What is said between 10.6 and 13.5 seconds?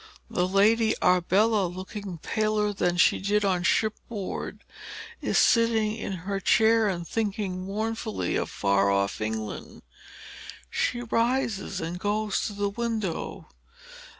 She rises and goes to the window.